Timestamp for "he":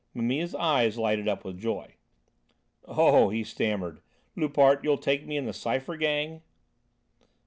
3.29-3.43